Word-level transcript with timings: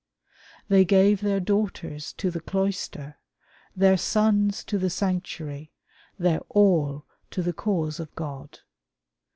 They 0.67 0.83
gave 0.83 1.21
their 1.21 1.39
daughters 1.39 2.11
to 2.13 2.31
the 2.31 2.39
cloister, 2.39 3.19
their 3.75 3.97
sons 3.97 4.63
to 4.63 4.79
the 4.79 4.89
sanctuary, 4.89 5.73
their 6.17 6.39
all 6.49 7.05
to 7.29 7.43
the 7.43 7.53
cause 7.53 7.99
of 7.99 8.15
God. 8.15 8.61